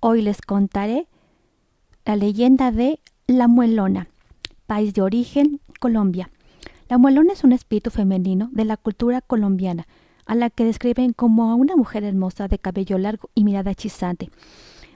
hoy 0.00 0.22
les 0.22 0.40
contaré 0.40 1.06
la 2.06 2.16
leyenda 2.16 2.72
de 2.72 3.00
La 3.26 3.48
Muelona, 3.48 4.08
país 4.66 4.94
de 4.94 5.02
origen, 5.02 5.60
Colombia. 5.78 6.30
La 6.88 6.98
Muelona 6.98 7.34
es 7.34 7.44
un 7.44 7.52
espíritu 7.52 7.90
femenino 7.90 8.48
de 8.52 8.64
la 8.64 8.78
cultura 8.78 9.20
colombiana, 9.20 9.86
a 10.26 10.34
la 10.34 10.48
que 10.48 10.64
describen 10.64 11.12
como 11.12 11.50
a 11.50 11.54
una 11.54 11.76
mujer 11.76 12.04
hermosa 12.04 12.48
de 12.48 12.58
cabello 12.58 12.96
largo 12.98 13.28
y 13.34 13.44
mirada 13.44 13.70
hechizante. 13.70 14.30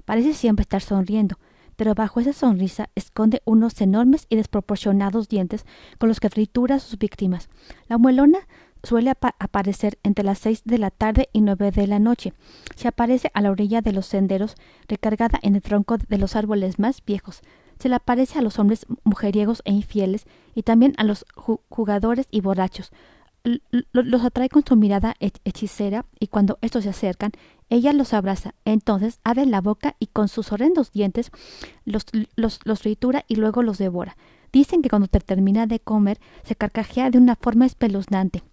Parece 0.06 0.32
siempre 0.32 0.62
estar 0.62 0.80
sonriendo, 0.80 1.38
pero 1.76 1.94
bajo 1.94 2.20
esa 2.20 2.32
sonrisa 2.32 2.88
esconde 2.94 3.42
unos 3.44 3.80
enormes 3.80 4.26
y 4.30 4.36
desproporcionados 4.36 5.28
dientes 5.28 5.66
con 5.98 6.08
los 6.08 6.18
que 6.18 6.30
tritura 6.30 6.76
a 6.76 6.80
sus 6.80 6.98
víctimas. 6.98 7.50
La 7.88 7.98
muelona 7.98 8.38
suele 8.84 9.10
aparecer 9.10 9.98
entre 10.02 10.24
las 10.24 10.38
seis 10.38 10.62
de 10.64 10.78
la 10.78 10.90
tarde 10.90 11.28
y 11.32 11.40
nueve 11.40 11.70
de 11.70 11.86
la 11.86 11.98
noche. 11.98 12.32
Se 12.76 12.88
aparece 12.88 13.30
a 13.34 13.40
la 13.40 13.50
orilla 13.50 13.80
de 13.80 13.92
los 13.92 14.06
senderos, 14.06 14.54
recargada 14.88 15.38
en 15.42 15.56
el 15.56 15.62
tronco 15.62 15.96
de 15.98 16.18
los 16.18 16.36
árboles 16.36 16.78
más 16.78 17.02
viejos. 17.04 17.42
Se 17.78 17.88
le 17.88 17.96
aparece 17.96 18.38
a 18.38 18.42
los 18.42 18.58
hombres 18.58 18.86
mujeriegos 19.02 19.62
e 19.64 19.72
infieles 19.72 20.26
y 20.54 20.62
también 20.62 20.94
a 20.96 21.04
los 21.04 21.26
jugadores 21.34 22.26
y 22.30 22.40
borrachos. 22.40 22.92
los 23.92 24.24
atrae 24.24 24.48
con 24.48 24.64
su 24.64 24.76
mirada 24.76 25.16
hechicera 25.18 26.06
y 26.18 26.28
cuando 26.28 26.58
estos 26.62 26.84
se 26.84 26.90
acercan, 26.90 27.32
ella 27.68 27.92
los 27.92 28.14
abraza. 28.14 28.54
Entonces 28.64 29.18
abre 29.24 29.46
la 29.46 29.60
boca 29.60 29.96
y 29.98 30.06
con 30.06 30.28
sus 30.28 30.52
horrendos 30.52 30.92
dientes 30.92 31.30
los, 31.84 32.06
los, 32.36 32.60
los 32.64 32.80
tritura 32.80 33.24
y 33.28 33.36
luego 33.36 33.62
los 33.62 33.78
devora. 33.78 34.16
Dicen 34.52 34.82
que 34.82 34.88
cuando 34.88 35.08
termina 35.08 35.66
de 35.66 35.80
comer 35.80 36.20
se 36.44 36.54
carcajea 36.54 37.10
de 37.10 37.18
una 37.18 37.34
forma 37.34 37.66
espeluznante. 37.66 38.44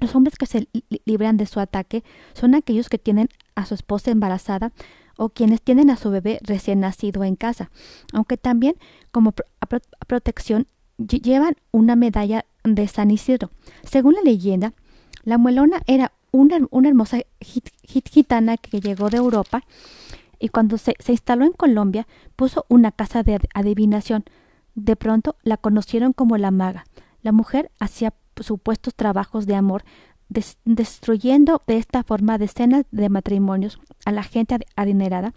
Los 0.00 0.14
hombres 0.14 0.36
que 0.36 0.46
se 0.46 0.68
libran 1.04 1.36
de 1.36 1.46
su 1.46 1.60
ataque 1.60 2.04
son 2.34 2.54
aquellos 2.54 2.88
que 2.88 2.98
tienen 2.98 3.28
a 3.54 3.66
su 3.66 3.74
esposa 3.74 4.10
embarazada 4.10 4.72
o 5.16 5.30
quienes 5.30 5.60
tienen 5.60 5.90
a 5.90 5.96
su 5.96 6.10
bebé 6.10 6.38
recién 6.42 6.80
nacido 6.80 7.24
en 7.24 7.34
casa, 7.34 7.70
aunque 8.12 8.36
también 8.36 8.76
como 9.10 9.34
protección 10.06 10.68
llevan 10.98 11.56
una 11.72 11.96
medalla 11.96 12.44
de 12.64 12.86
San 12.88 13.10
Isidro. 13.10 13.50
Según 13.84 14.14
la 14.14 14.22
leyenda, 14.22 14.72
la 15.24 15.38
muelona 15.38 15.82
era 15.86 16.12
una, 16.30 16.56
hermosa 16.56 17.18
gitana 17.40 18.56
que 18.56 18.80
llegó 18.80 19.10
de 19.10 19.16
Europa 19.16 19.62
y 20.38 20.48
cuando 20.48 20.78
se, 20.78 20.94
instaló 21.08 21.44
en 21.44 21.52
Colombia 21.52 22.06
puso 22.36 22.64
una 22.68 22.92
casa 22.92 23.22
de 23.22 23.40
adivinación. 23.54 24.24
De 24.74 24.94
pronto 24.94 25.36
la 25.42 25.56
conocieron 25.56 26.12
como 26.12 26.36
la 26.36 26.50
maga. 26.50 26.86
La 27.22 27.32
mujer 27.32 27.70
hacía 27.80 28.14
supuestos 28.42 28.94
trabajos 28.94 29.46
de 29.46 29.54
amor, 29.54 29.84
destruyendo 30.64 31.62
de 31.66 31.78
esta 31.78 32.02
forma 32.02 32.38
decenas 32.38 32.84
de 32.90 33.08
matrimonios 33.08 33.80
a 34.04 34.12
la 34.12 34.22
gente 34.22 34.58
adinerada, 34.76 35.34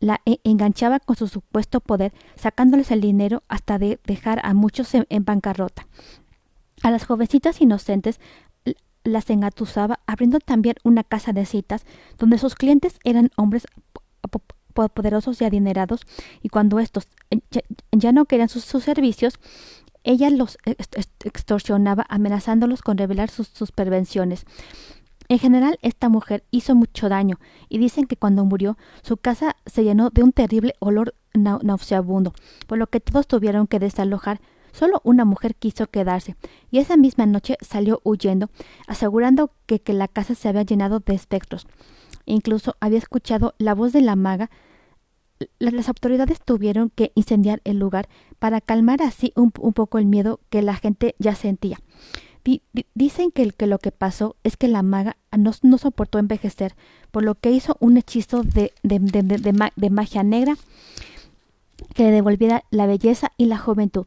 la 0.00 0.20
e, 0.26 0.38
enganchaba 0.44 1.00
con 1.00 1.16
su 1.16 1.28
supuesto 1.28 1.80
poder, 1.80 2.12
sacándoles 2.36 2.90
el 2.90 3.00
dinero 3.00 3.42
hasta 3.48 3.78
de 3.78 3.98
dejar 4.04 4.40
a 4.44 4.54
muchos 4.54 4.94
en, 4.94 5.24
bancarrota. 5.24 5.86
A 6.82 6.90
las 6.90 7.06
jovencitas 7.06 7.60
inocentes 7.60 8.20
las 9.02 9.28
engatusaba, 9.30 10.00
abriendo 10.06 10.38
también 10.40 10.76
una 10.84 11.04
casa 11.04 11.32
de 11.32 11.46
citas, 11.46 11.84
donde 12.18 12.38
sus 12.38 12.54
clientes 12.54 12.98
eran 13.04 13.30
hombres 13.36 13.66
poderosos 14.72 15.40
y 15.40 15.44
adinerados, 15.44 16.02
y 16.42 16.48
cuando 16.48 16.80
estos 16.80 17.08
ya, 17.92 18.12
no 18.12 18.24
querían 18.24 18.48
sus 18.48 18.64
servicios, 18.64 19.34
ella 20.04 20.30
los 20.30 20.58
extorsionaba 21.24 22.06
amenazándolos 22.08 22.82
con 22.82 22.98
revelar 22.98 23.30
sus, 23.30 23.72
pervenciones. 23.72 24.44
En 25.28 25.38
general, 25.38 25.78
esta 25.80 26.10
mujer 26.10 26.44
hizo 26.50 26.74
mucho 26.74 27.08
daño 27.08 27.40
y 27.70 27.78
dicen 27.78 28.06
que 28.06 28.16
cuando 28.16 28.44
murió 28.44 28.76
su 29.02 29.16
casa 29.16 29.56
se 29.64 29.82
llenó 29.82 30.10
de 30.10 30.22
un 30.22 30.32
terrible 30.32 30.74
olor 30.78 31.14
nauseabundo, 31.32 32.34
por 32.66 32.76
lo 32.76 32.86
que 32.88 33.00
todos 33.00 33.26
tuvieron 33.26 33.66
que 33.66 33.78
desalojar. 33.78 34.40
Solo 34.72 35.00
una 35.04 35.24
mujer 35.24 35.54
quiso 35.54 35.86
quedarse, 35.86 36.34
y 36.70 36.78
esa 36.78 36.96
misma 36.96 37.26
noche 37.26 37.56
salió 37.60 38.00
huyendo, 38.02 38.50
asegurando 38.88 39.52
que, 39.66 39.80
que 39.80 39.92
la 39.92 40.08
casa 40.08 40.34
se 40.34 40.48
había 40.48 40.62
llenado 40.64 40.98
de 40.98 41.14
espectros. 41.14 41.68
Incluso 42.26 42.74
había 42.80 42.98
escuchado 42.98 43.54
la 43.58 43.74
voz 43.74 43.92
de 43.92 44.00
la 44.00 44.16
maga 44.16 44.50
las 45.58 45.88
autoridades 45.88 46.40
tuvieron 46.44 46.90
que 46.90 47.12
incendiar 47.14 47.60
el 47.64 47.78
lugar 47.78 48.08
para 48.38 48.60
calmar 48.60 49.02
así 49.02 49.32
un, 49.36 49.50
poco 49.50 49.98
el 49.98 50.06
miedo 50.06 50.40
que 50.50 50.62
la 50.62 50.74
gente 50.74 51.14
ya 51.18 51.34
sentía. 51.34 51.78
dicen 52.94 53.30
que, 53.30 53.52
lo 53.66 53.78
que 53.78 53.90
pasó 53.90 54.36
es 54.44 54.56
que 54.56 54.68
la 54.68 54.82
maga 54.82 55.16
no, 55.36 55.52
no, 55.62 55.78
soportó 55.78 56.18
envejecer, 56.18 56.74
por 57.10 57.22
lo 57.22 57.34
que 57.34 57.50
hizo 57.50 57.76
un 57.80 57.96
hechizo 57.96 58.42
de, 58.42 58.72
de, 58.82 58.98
de, 58.98 59.90
magia 59.90 60.22
negra 60.22 60.56
que 61.94 62.04
le 62.04 62.10
devolviera 62.10 62.64
la 62.70 62.86
belleza 62.86 63.32
y 63.36 63.46
la 63.46 63.58
juventud, 63.58 64.06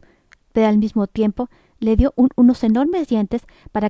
pero 0.53 0.67
al 0.67 0.77
mismo 0.77 1.07
tiempo 1.07 1.49
le 1.79 1.95
dio 1.95 2.13
unos 2.15 2.63
enormes 2.63 3.07
dientes 3.07 3.43
para, 3.71 3.89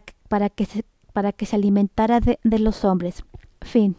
que 0.50 0.66
se, 0.66 0.84
para 1.14 1.32
que 1.32 1.46
se 1.46 1.56
alimentara 1.56 2.20
de 2.20 2.60
los 2.60 2.84
hombres. 2.84 3.24
Fin 3.62 3.96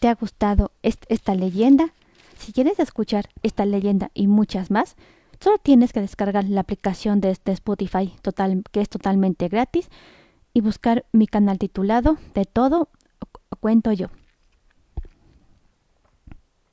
te 0.00 0.08
ha 0.08 0.14
gustado 0.14 0.72
esta 0.82 1.34
leyenda, 1.34 1.92
si 2.38 2.52
quieres 2.52 2.78
escuchar 2.80 3.28
esta 3.42 3.66
leyenda 3.66 4.10
y 4.14 4.26
muchas 4.26 4.70
más, 4.70 4.96
solo 5.40 5.58
tienes 5.58 5.92
que 5.92 6.00
descargar 6.00 6.44
la 6.44 6.62
aplicación 6.62 7.20
de 7.20 7.30
este 7.30 7.52
Spotify 7.52 8.14
total, 8.22 8.62
que 8.72 8.80
es 8.80 8.88
totalmente 8.88 9.48
gratis 9.48 9.88
y 10.54 10.62
buscar 10.62 11.04
mi 11.12 11.26
canal 11.26 11.58
titulado 11.58 12.16
De 12.34 12.46
todo 12.46 12.88
cuento 13.60 13.92
yo. 13.92 14.08